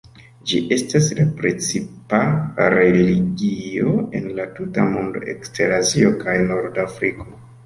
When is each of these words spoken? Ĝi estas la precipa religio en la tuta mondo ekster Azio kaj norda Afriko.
Ĝi 0.51 0.59
estas 0.75 1.09
la 1.19 1.25
precipa 1.41 2.21
religio 2.75 3.93
en 4.21 4.25
la 4.41 4.49
tuta 4.57 4.87
mondo 4.95 5.23
ekster 5.35 5.77
Azio 5.79 6.11
kaj 6.27 6.37
norda 6.49 6.89
Afriko. 6.93 7.29